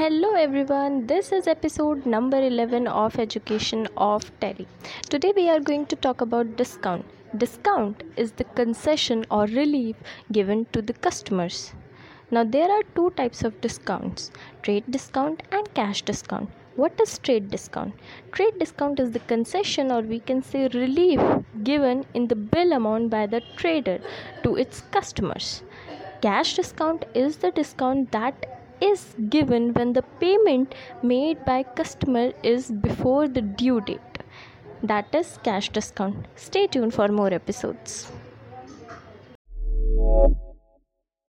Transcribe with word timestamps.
Hello 0.00 0.28
everyone, 0.32 1.06
this 1.06 1.30
is 1.30 1.46
episode 1.46 2.06
number 2.06 2.38
11 2.42 2.86
of 2.88 3.18
Education 3.18 3.86
of 3.98 4.22
Tally 4.40 4.66
Today 5.10 5.34
we 5.36 5.46
are 5.50 5.60
going 5.60 5.84
to 5.88 5.96
talk 5.96 6.22
about 6.22 6.56
discount. 6.56 7.04
Discount 7.36 8.02
is 8.16 8.32
the 8.32 8.44
concession 8.44 9.26
or 9.30 9.44
relief 9.44 9.96
given 10.32 10.64
to 10.72 10.80
the 10.80 10.94
customers. 10.94 11.74
Now 12.30 12.44
there 12.44 12.70
are 12.70 12.82
two 12.94 13.10
types 13.10 13.44
of 13.44 13.60
discounts 13.60 14.30
trade 14.62 14.84
discount 14.88 15.42
and 15.52 15.74
cash 15.74 16.00
discount. 16.00 16.48
What 16.76 16.98
is 16.98 17.18
trade 17.18 17.50
discount? 17.50 17.92
Trade 18.32 18.58
discount 18.58 19.00
is 19.00 19.10
the 19.10 19.26
concession 19.34 19.92
or 19.92 20.00
we 20.00 20.20
can 20.20 20.42
say 20.42 20.68
relief 20.68 21.20
given 21.62 22.06
in 22.14 22.28
the 22.28 22.36
bill 22.36 22.72
amount 22.72 23.10
by 23.10 23.26
the 23.26 23.42
trader 23.58 23.98
to 24.44 24.56
its 24.56 24.80
customers. 24.80 25.62
Cash 26.22 26.56
discount 26.56 27.04
is 27.12 27.36
the 27.36 27.50
discount 27.50 28.12
that 28.12 28.46
is 28.80 29.14
given 29.28 29.72
when 29.74 29.92
the 29.92 30.02
payment 30.20 30.74
made 31.02 31.44
by 31.44 31.62
customer 31.62 32.32
is 32.42 32.70
before 32.70 33.28
the 33.28 33.42
due 33.42 33.80
date. 33.80 34.00
That 34.82 35.14
is 35.14 35.38
cash 35.42 35.68
discount. 35.68 36.26
Stay 36.36 36.66
tuned 36.66 36.94
for 36.94 37.08
more 37.08 37.32
episodes 37.32 38.10